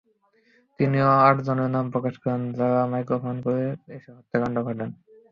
[0.79, 3.63] তিনিও আটজনের নাম প্রকাশ করেন, যাঁরা মাইক্রোবাসে করে
[3.95, 4.89] এসে হত্যাকাণ্ড ঘটান।